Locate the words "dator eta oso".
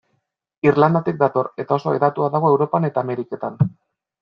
1.19-1.95